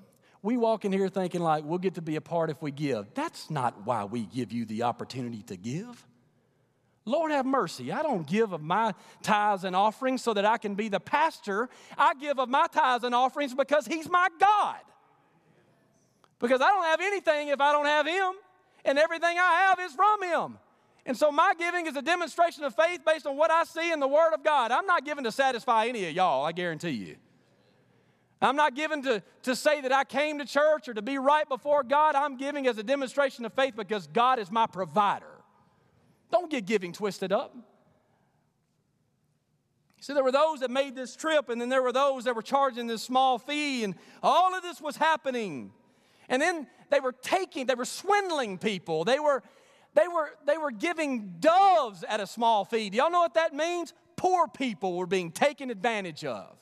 [0.43, 3.15] We walk in here thinking like we'll get to be a part if we give.
[3.15, 6.07] That's not why we give you the opportunity to give.
[7.07, 7.93] Lord have mercy.
[7.93, 11.69] I don't give of my tithes and offerings so that I can be the pastor.
[11.99, 14.79] I give of my tithes and offerings because He's my God.
[16.39, 18.35] Because I don't have anything if I don't have Him,
[18.85, 20.59] and everything I have is from Him.
[21.07, 24.01] And so my giving is a demonstration of faith based on what I see in
[24.01, 24.71] the Word of God.
[24.71, 27.17] I'm not giving to satisfy any of y'all, I guarantee you.
[28.41, 31.49] I'm not giving to, to say that I came to church or to be right
[31.49, 32.15] before God.
[32.15, 35.34] I'm giving as a demonstration of faith because God is my provider.
[36.35, 37.57] Don't get giving twisted up.
[40.01, 42.43] See, there were those that made this trip, and then there were those that were
[42.43, 45.71] charging this small fee, and all of this was happening.
[46.29, 49.05] And then they were taking, they were swindling people.
[49.05, 49.45] They were,
[49.95, 52.91] they were, they were giving doves at a small fee.
[52.91, 53.95] Do y'all know what that means?
[54.17, 56.57] Poor people were being taken advantage of.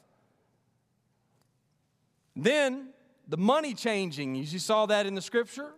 [2.36, 2.88] Then
[3.26, 5.72] the money changing, you saw that in the scripture.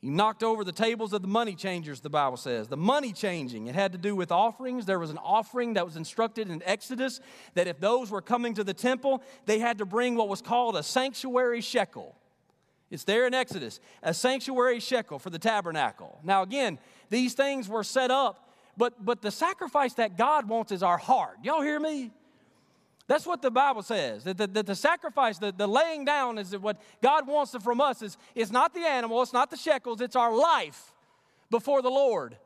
[0.00, 2.68] He knocked over the tables of the money changers, the Bible says.
[2.68, 4.86] The money changing, it had to do with offerings.
[4.86, 7.20] There was an offering that was instructed in Exodus
[7.54, 10.76] that if those were coming to the temple, they had to bring what was called
[10.76, 12.14] a sanctuary shekel.
[12.90, 16.20] It's there in Exodus, a sanctuary shekel for the tabernacle.
[16.22, 16.78] Now, again,
[17.10, 21.38] these things were set up, but, but the sacrifice that God wants is our heart.
[21.42, 22.12] Y'all hear me?
[23.08, 24.24] That's what the Bible says.
[24.24, 28.02] That the, the, the, sacrifice, the, the laying down is what God wants from us.
[28.02, 30.92] Is, it's not the animal, it's not the shekels, it's our life
[31.50, 32.36] before the Lord.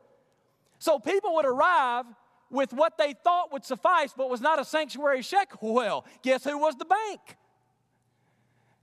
[0.79, 2.05] So people would arrive
[2.49, 5.59] with what they thought would suffice, but was not a sanctuary shekel.
[5.73, 7.19] Well, guess who was the bank?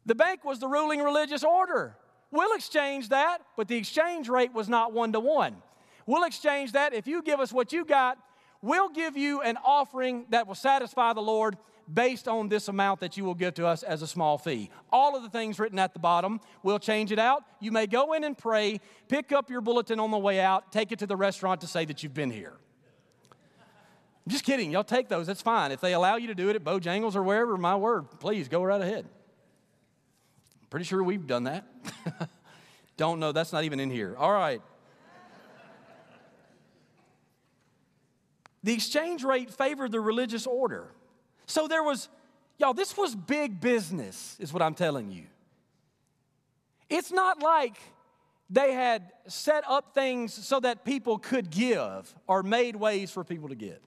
[0.05, 1.97] The bank was the ruling religious order.
[2.31, 5.57] We'll exchange that, but the exchange rate was not one to one.
[6.05, 6.93] We'll exchange that.
[6.93, 8.19] If you give us what you got,
[8.63, 11.57] we'll give you an offering that will satisfy the Lord
[11.93, 14.71] based on this amount that you will give to us as a small fee.
[14.93, 17.45] All of the things written at the bottom, we'll change it out.
[17.59, 20.93] You may go in and pray, pick up your bulletin on the way out, take
[20.93, 22.55] it to the restaurant to say that you've been here.
[24.27, 24.71] I'm just kidding.
[24.71, 25.27] Y'all take those.
[25.27, 25.73] That's fine.
[25.73, 28.63] If they allow you to do it at Bojangles or wherever, my word, please go
[28.63, 29.07] right ahead.
[30.63, 31.65] I'm Pretty sure we've done that.
[32.97, 33.33] Don't know.
[33.33, 34.15] That's not even in here.
[34.17, 34.61] All right.
[38.63, 40.93] The exchange rate favored the religious order.
[41.47, 42.09] So there was,
[42.59, 45.25] y'all, this was big business, is what I'm telling you.
[46.89, 47.79] It's not like
[48.51, 53.49] they had set up things so that people could give or made ways for people
[53.49, 53.79] to give.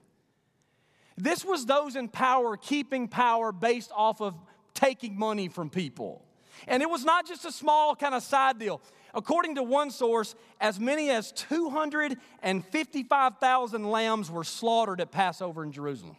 [1.16, 4.34] This was those in power keeping power based off of
[4.72, 6.24] taking money from people.
[6.66, 8.80] And it was not just a small kind of side deal.
[9.14, 16.16] According to one source, as many as 255,000 lambs were slaughtered at Passover in Jerusalem.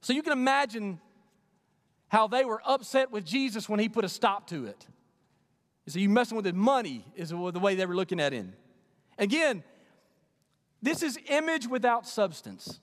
[0.00, 1.00] So you can imagine
[2.08, 4.86] how they were upset with Jesus when he put a stop to it.
[5.86, 8.54] So you messing with his money is the way they were looking at him.
[9.18, 9.62] Again,
[10.82, 12.80] this is image without substance.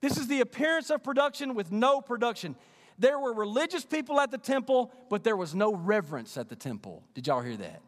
[0.00, 2.56] This is the appearance of production with no production.
[2.98, 7.04] There were religious people at the temple, but there was no reverence at the temple.
[7.14, 7.80] Did y'all hear that?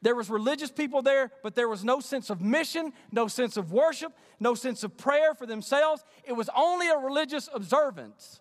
[0.00, 3.72] There was religious people there, but there was no sense of mission, no sense of
[3.72, 6.04] worship, no sense of prayer for themselves.
[6.24, 8.40] It was only a religious observance.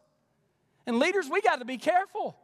[0.85, 2.37] And leaders, we got to be careful.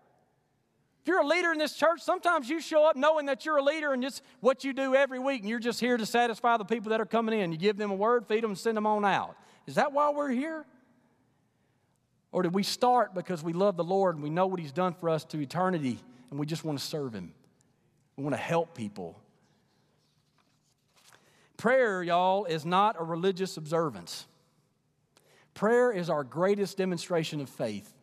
[1.01, 3.63] If you're a leader in this church, sometimes you show up knowing that you're a
[3.63, 6.65] leader and it's what you do every week, and you're just here to satisfy the
[6.65, 7.51] people that are coming in.
[7.51, 9.35] You give them a word, feed them, and send them on out.
[9.67, 10.65] Is that why we're here?
[12.33, 14.95] Or did we start because we love the Lord and we know what He's done
[14.95, 15.99] for us to eternity
[16.31, 17.31] and we just want to serve Him?
[18.17, 19.21] We want to help people.
[21.57, 24.25] Prayer, y'all, is not a religious observance.
[25.53, 27.93] Prayer is our greatest demonstration of faith.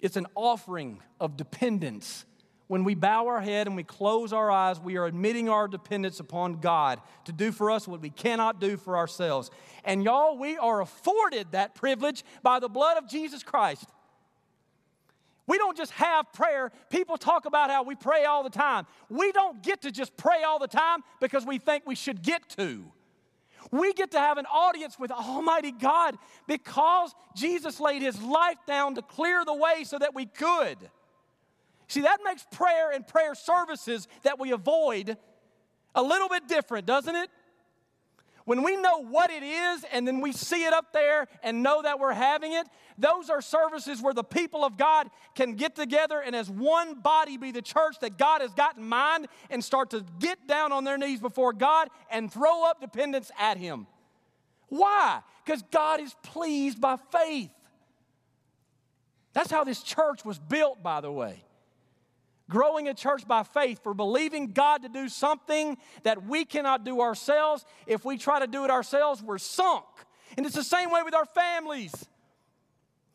[0.00, 2.24] It's an offering of dependence.
[2.66, 6.18] When we bow our head and we close our eyes, we are admitting our dependence
[6.18, 9.50] upon God to do for us what we cannot do for ourselves.
[9.84, 13.86] And y'all, we are afforded that privilege by the blood of Jesus Christ.
[15.46, 16.72] We don't just have prayer.
[16.88, 18.86] People talk about how we pray all the time.
[19.10, 22.48] We don't get to just pray all the time because we think we should get
[22.56, 22.84] to.
[23.70, 28.94] We get to have an audience with Almighty God because Jesus laid his life down
[28.94, 30.78] to clear the way so that we could.
[31.94, 35.16] See, that makes prayer and prayer services that we avoid
[35.94, 37.30] a little bit different, doesn't it?
[38.46, 41.82] When we know what it is and then we see it up there and know
[41.82, 42.66] that we're having it,
[42.98, 47.36] those are services where the people of God can get together and as one body
[47.36, 50.82] be the church that God has got in mind and start to get down on
[50.82, 53.86] their knees before God and throw up dependence at Him.
[54.66, 55.20] Why?
[55.44, 57.52] Because God is pleased by faith.
[59.32, 61.43] That's how this church was built, by the way
[62.48, 67.00] growing a church by faith, for believing God to do something that we cannot do
[67.00, 67.64] ourselves.
[67.86, 69.84] If we try to do it ourselves, we're sunk.
[70.36, 71.92] And it's the same way with our families.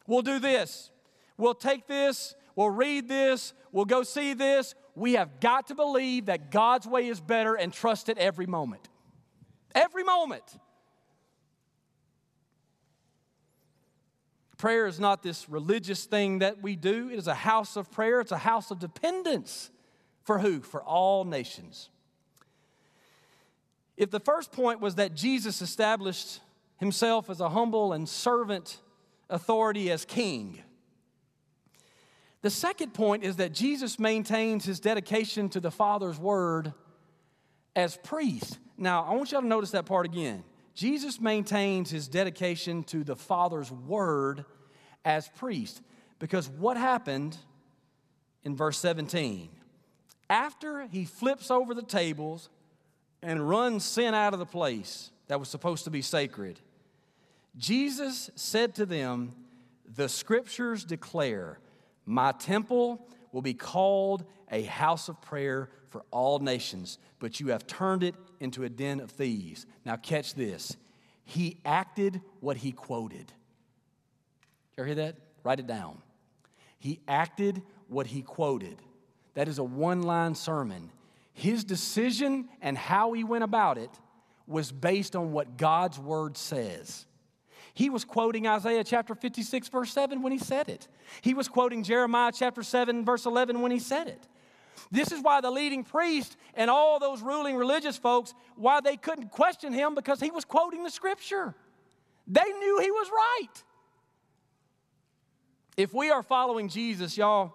[0.07, 0.89] We'll do this,
[1.37, 4.73] we'll take this, we'll read this, we'll go see this.
[4.95, 8.89] We have got to believe that God's way is better and trust it every moment.
[9.73, 10.43] Every moment.
[14.59, 18.19] Prayer is not this religious thing that we do, it is a house of prayer,
[18.19, 19.71] it's a house of dependence.
[20.25, 20.59] For who?
[20.59, 21.89] For all nations.
[23.95, 26.41] If the first point was that Jesus established
[26.77, 28.79] himself as a humble and servant
[29.29, 30.61] authority as king,
[32.41, 36.73] the second point is that Jesus maintains his dedication to the Father's word
[37.77, 38.59] as priest.
[38.77, 40.43] Now, I want you all to notice that part again.
[40.79, 44.45] Jesus maintains his dedication to the Father's word
[45.03, 45.81] as priest.
[46.19, 47.35] Because what happened
[48.43, 49.49] in verse 17?
[50.29, 52.49] After he flips over the tables
[53.21, 56.61] and runs sin out of the place that was supposed to be sacred,
[57.57, 59.33] Jesus said to them,
[59.97, 61.59] The scriptures declare,
[62.05, 67.67] My temple will be called a house of prayer for all nations, but you have
[67.67, 69.65] turned it into a den of thieves.
[69.85, 70.77] Now, catch this.
[71.25, 73.31] He acted what he quoted.
[74.77, 75.15] You ever hear that?
[75.43, 76.01] Write it down.
[76.79, 78.81] He acted what he quoted.
[79.33, 80.91] That is a one line sermon.
[81.33, 83.91] His decision and how he went about it
[84.47, 87.05] was based on what God's word says.
[87.73, 90.87] He was quoting Isaiah chapter 56, verse 7 when he said it.
[91.21, 94.27] He was quoting Jeremiah chapter 7, verse 11 when he said it.
[94.91, 99.31] This is why the leading priest and all those ruling religious folks, why they couldn't
[99.31, 101.55] question him because he was quoting the scripture.
[102.27, 103.63] They knew he was right.
[105.77, 107.53] If we are following Jesus, y'all,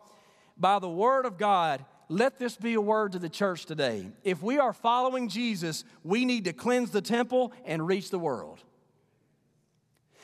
[0.56, 4.10] by the word of God, let this be a word to the church today.
[4.22, 8.60] If we are following Jesus, we need to cleanse the temple and reach the world.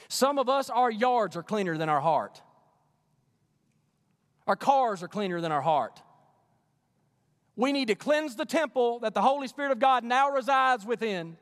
[0.09, 2.43] Some of us, our yards are cleaner than our heart.
[4.47, 6.03] Our cars are cleaner than our heart.
[7.57, 11.37] We need to cleanse the temple that the Holy Spirit of God now resides within.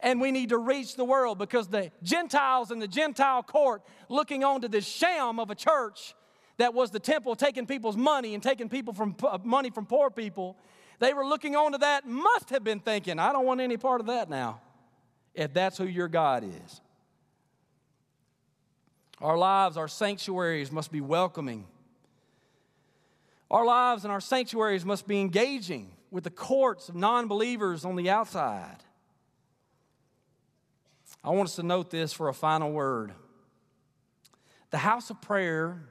[0.00, 4.44] And we need to reach the world because the Gentiles in the Gentile court looking
[4.44, 6.14] on to this sham of a church
[6.58, 10.10] that was the temple taking people's money and taking people from uh, money from poor
[10.10, 10.56] people,
[10.98, 14.00] they were looking on to that, must have been thinking, I don't want any part
[14.00, 14.60] of that now,
[15.34, 16.80] if that's who your God is.
[19.20, 21.66] Our lives, our sanctuaries must be welcoming
[23.52, 27.96] our lives and our sanctuaries must be engaging with the courts of non believers on
[27.96, 28.78] the outside.
[31.22, 33.12] I want us to note this for a final word.
[34.70, 35.82] The house of prayer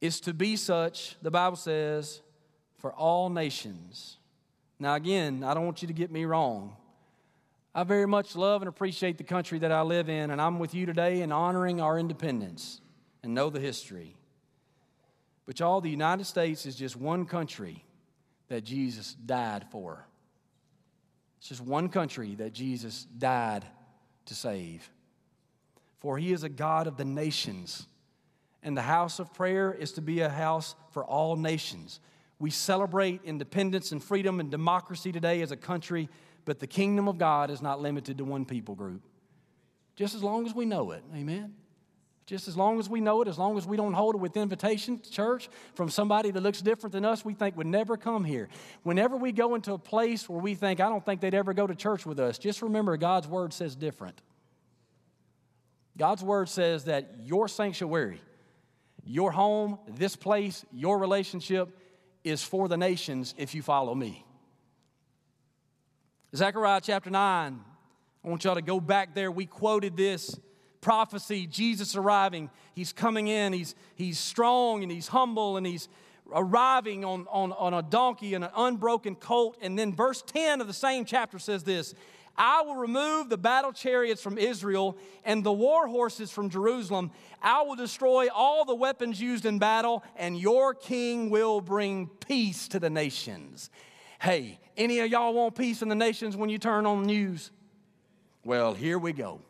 [0.00, 2.20] is to be such, the Bible says,
[2.76, 4.18] for all nations.
[4.78, 6.76] Now, again, I don't want you to get me wrong.
[7.74, 10.74] I very much love and appreciate the country that I live in, and I'm with
[10.74, 12.80] you today in honoring our independence.
[13.22, 14.17] and know the history.
[15.48, 17.82] But y'all, the United States is just one country
[18.48, 20.04] that Jesus died for.
[21.38, 23.64] It's just one country that Jesus died
[24.26, 24.90] to save.
[26.00, 27.86] For he is a God of the nations,
[28.62, 32.00] and the house of prayer is to be a house for all nations.
[32.38, 36.10] We celebrate independence and freedom and democracy today as a country,
[36.44, 39.00] but the kingdom of God is not limited to one people group.
[39.96, 41.54] Just as long as we know it, amen?
[42.28, 44.36] Just as long as we know it, as long as we don't hold it with
[44.36, 48.22] invitation to church from somebody that looks different than us, we think would never come
[48.22, 48.50] here.
[48.82, 51.66] Whenever we go into a place where we think, I don't think they'd ever go
[51.66, 54.20] to church with us, just remember God's word says different.
[55.96, 58.20] God's word says that your sanctuary,
[59.06, 61.78] your home, this place, your relationship
[62.24, 64.22] is for the nations if you follow me.
[66.36, 67.60] Zechariah chapter 9,
[68.22, 69.30] I want y'all to go back there.
[69.30, 70.38] We quoted this
[70.80, 72.50] prophecy, Jesus arriving.
[72.74, 75.88] He's coming in, he's, he's strong and he's humble and he's
[76.32, 79.56] arriving on, on, on a donkey and an unbroken colt.
[79.60, 81.94] And then verse 10 of the same chapter says this
[82.38, 87.10] I will remove the battle chariots from Israel and the war horses from Jerusalem.
[87.42, 92.68] I will destroy all the weapons used in battle, and your king will bring peace
[92.68, 93.70] to the nations.
[94.20, 97.50] Hey, any of y'all want peace in the nations when you turn on the news?
[98.44, 99.40] Well, here we go.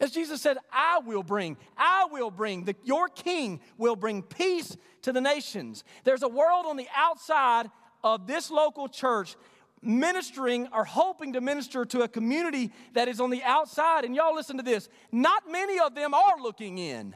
[0.00, 4.76] As Jesus said, I will bring, I will bring, the, your king will bring peace
[5.02, 5.84] to the nations.
[6.02, 7.70] There's a world on the outside
[8.02, 9.36] of this local church
[9.80, 14.04] ministering or hoping to minister to a community that is on the outside.
[14.04, 17.14] And y'all listen to this not many of them are looking in.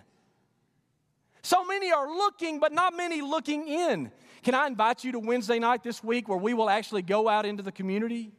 [1.42, 4.12] So many are looking, but not many looking in.
[4.42, 7.46] Can I invite you to Wednesday night this week where we will actually go out
[7.46, 8.32] into the community?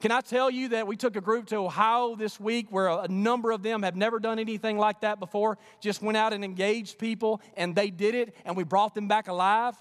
[0.00, 3.08] Can I tell you that we took a group to Ohio this week where a
[3.08, 6.98] number of them have never done anything like that before, just went out and engaged
[6.98, 9.74] people and they did it and we brought them back alive?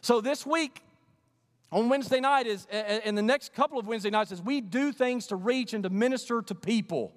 [0.00, 0.82] So this week,
[1.72, 5.26] on Wednesday night is, and the next couple of Wednesday nights, as we do things
[5.26, 7.12] to reach and to minister to people.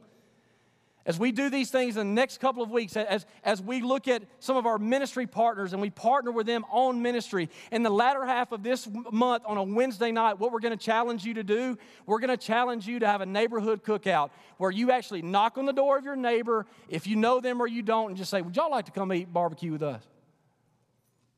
[1.10, 4.08] As we do these things in the next couple of weeks, as, as we look
[4.08, 7.90] at some of our ministry partners and we partner with them on ministry, in the
[7.90, 11.34] latter half of this month on a Wednesday night, what we're going to challenge you
[11.34, 15.24] to do, we're going to challenge you to have a neighborhood cookout where you actually
[15.24, 18.16] knock on the door of your neighbor, if you know them or you don't, and
[18.16, 20.04] just say, Would y'all like to come eat barbecue with us?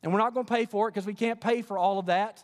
[0.04, 2.08] And we're not going to pay for it because we can't pay for all of
[2.08, 2.44] that.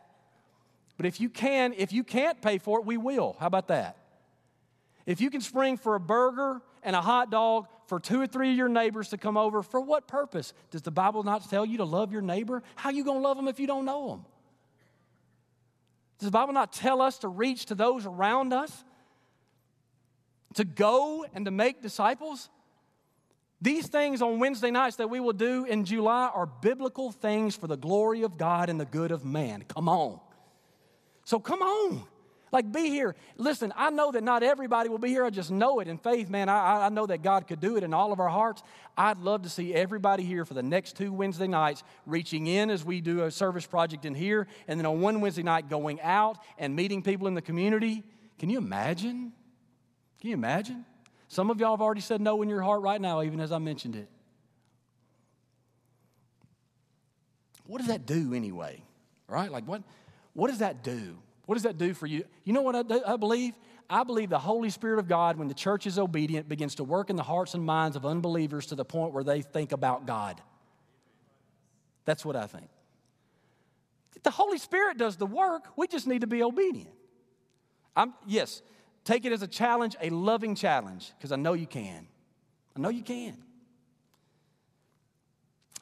[0.95, 3.35] But if you can, if you can't pay for it, we will.
[3.37, 3.97] How about that?
[5.07, 8.51] If you can spring for a burger and a hot dog for two or three
[8.51, 10.53] of your neighbors to come over, for what purpose?
[10.69, 12.61] Does the Bible not tell you to love your neighbor?
[12.75, 14.25] How you going to love them if you don't know them?
[16.19, 18.83] Does the Bible not tell us to reach to those around us?
[20.55, 22.49] To go and to make disciples?
[23.61, 27.67] These things on Wednesday nights that we will do in July are biblical things for
[27.67, 29.63] the glory of God and the good of man.
[29.69, 30.19] Come on.
[31.23, 32.03] So come on.
[32.51, 33.15] Like, be here.
[33.35, 35.25] Listen, I know that not everybody will be here.
[35.25, 36.47] I just know it in faith, man.
[36.47, 38.63] I, I know that God could do it in all of our hearts.
[38.97, 42.85] I'd love to see everybody here for the next two Wednesday nights, reaching in as
[42.85, 46.37] we do a service project in here, and then on one Wednesday night, going out
[46.57, 48.03] and meeting people in the community.
[48.39, 49.33] Can you imagine?
[50.21, 50.85] Can you imagine?
[51.27, 53.57] Some of y'all have already said no in your heart right now, even as I
[53.57, 54.07] mentioned it.
[57.65, 58.81] What does that do anyway?
[59.27, 59.51] Right?
[59.51, 59.83] Like, what,
[60.31, 61.17] what does that do?
[61.47, 62.25] What does that do for you?
[62.43, 63.55] You know what I, do, I believe?
[63.89, 67.09] I believe the Holy Spirit of God, when the church is obedient, begins to work
[67.09, 70.39] in the hearts and minds of unbelievers to the point where they think about God.
[72.05, 72.67] That's what I think.
[74.21, 76.93] The Holy Spirit does the work, we just need to be obedient.
[77.95, 78.61] I'm, yes,
[79.07, 82.07] Take it as a challenge, a loving challenge, because I know you can.
[82.75, 83.37] I know you can.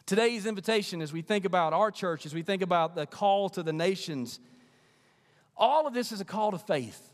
[0.05, 3.63] Today's invitation, as we think about our church, as we think about the call to
[3.63, 4.39] the nations,
[5.57, 7.11] all of this is a call to faith.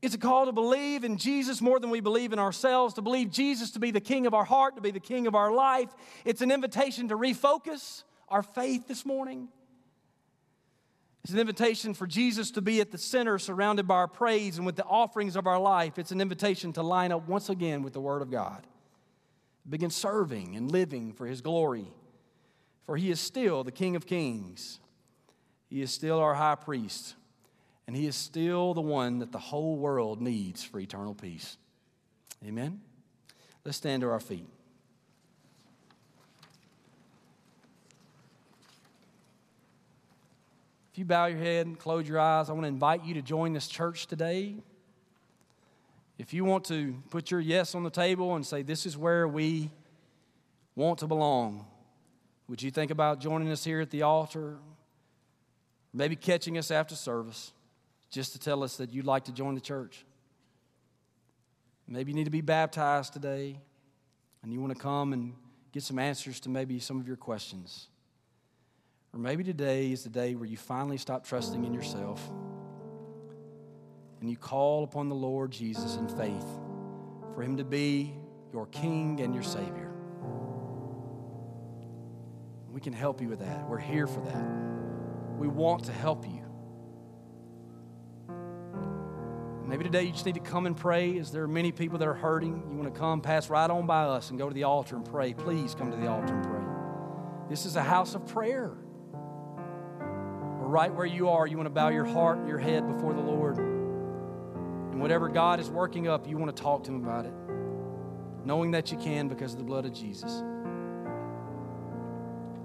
[0.00, 3.30] It's a call to believe in Jesus more than we believe in ourselves, to believe
[3.30, 5.90] Jesus to be the king of our heart, to be the king of our life.
[6.24, 9.48] It's an invitation to refocus our faith this morning.
[11.22, 14.66] It's an invitation for Jesus to be at the center, surrounded by our praise and
[14.66, 15.96] with the offerings of our life.
[15.96, 18.66] It's an invitation to line up once again with the Word of God.
[19.68, 21.86] Begin serving and living for His glory.
[22.86, 24.80] For He is still the King of Kings,
[25.70, 27.14] He is still our high priest,
[27.86, 31.56] and He is still the one that the whole world needs for eternal peace.
[32.44, 32.80] Amen?
[33.64, 34.48] Let's stand to our feet.
[40.92, 43.22] If you bow your head and close your eyes, I want to invite you to
[43.22, 44.56] join this church today.
[46.18, 49.26] If you want to put your yes on the table and say, This is where
[49.26, 49.70] we
[50.76, 51.66] want to belong,
[52.46, 54.58] would you think about joining us here at the altar?
[55.94, 57.52] Maybe catching us after service
[58.12, 60.04] just to tell us that you'd like to join the church.
[61.88, 63.58] Maybe you need to be baptized today
[64.42, 65.34] and you want to come and
[65.72, 67.88] get some answers to maybe some of your questions.
[69.14, 72.22] Or maybe today is the day where you finally stop trusting in yourself
[74.20, 76.46] and you call upon the Lord Jesus in faith
[77.34, 78.14] for him to be
[78.52, 79.90] your King and your Savior.
[82.70, 83.68] We can help you with that.
[83.68, 85.38] We're here for that.
[85.38, 86.41] We want to help you.
[89.72, 91.18] Maybe today you just need to come and pray.
[91.18, 93.86] As there are many people that are hurting, you want to come, pass right on
[93.86, 95.32] by us, and go to the altar and pray.
[95.32, 96.60] Please come to the altar and pray.
[97.48, 98.72] This is a house of prayer.
[100.60, 103.22] Right where you are, you want to bow your heart and your head before the
[103.22, 103.56] Lord.
[103.56, 107.32] And whatever God is working up, you want to talk to Him about it,
[108.44, 110.42] knowing that you can because of the blood of Jesus.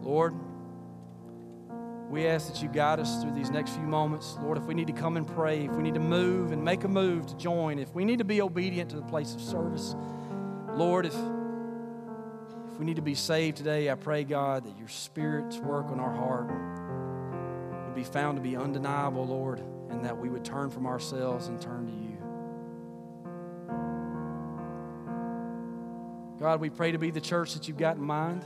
[0.01, 0.35] Lord,
[2.09, 4.37] we ask that you guide us through these next few moments.
[4.41, 6.85] Lord, if we need to come and pray, if we need to move and make
[6.85, 9.93] a move to join, if we need to be obedient to the place of service,
[10.73, 15.57] Lord, if, if we need to be saved today, I pray, God, that your Spirit's
[15.57, 16.47] work on our heart
[17.87, 21.59] would be found to be undeniable, Lord, and that we would turn from ourselves and
[21.59, 22.17] turn to you.
[26.39, 28.45] God, we pray to be the church that you've got in mind.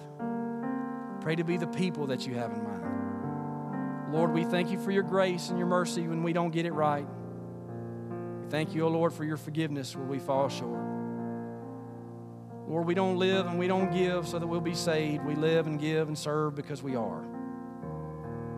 [1.20, 2.80] Pray to be the people that you have in mind.
[4.12, 6.74] Lord, we thank you for your grace and your mercy when we don't get it
[6.74, 7.07] right.
[8.49, 10.82] Thank you, O oh Lord, for your forgiveness when we fall short.
[12.68, 15.24] Lord, we don't live and we don't give so that we'll be saved.
[15.24, 17.24] We live and give and serve because we are.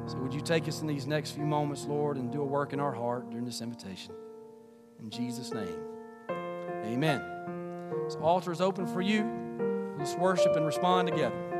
[0.08, 2.74] So would you take us in these next few moments, Lord, and do a work
[2.74, 4.14] in our heart during this invitation?
[4.99, 5.80] In Jesus' name,
[6.84, 7.22] amen.
[8.06, 9.24] This altar is open for you.
[9.97, 11.53] Let's worship and respond together.